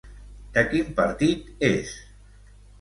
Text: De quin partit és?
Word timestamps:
De 0.55 0.63
quin 0.71 0.89
partit 1.01 1.63
és? 1.71 1.95